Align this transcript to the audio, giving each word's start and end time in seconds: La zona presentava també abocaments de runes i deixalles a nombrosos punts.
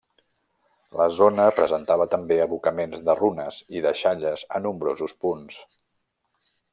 La 1.01 1.05
zona 1.17 1.43
presentava 1.59 2.07
també 2.13 2.39
abocaments 2.45 3.03
de 3.09 3.15
runes 3.21 3.59
i 3.77 3.83
deixalles 3.87 4.47
a 4.59 4.63
nombrosos 4.67 5.15
punts. 5.27 5.61